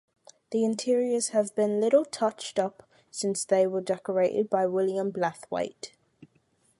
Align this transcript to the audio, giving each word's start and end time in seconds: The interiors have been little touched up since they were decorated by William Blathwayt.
The 0.49 0.65
interiors 0.65 1.27
have 1.27 1.53
been 1.53 1.79
little 1.79 2.05
touched 2.05 2.57
up 2.57 2.89
since 3.11 3.45
they 3.45 3.67
were 3.67 3.81
decorated 3.81 4.49
by 4.49 4.65
William 4.65 5.11
Blathwayt. 5.11 5.91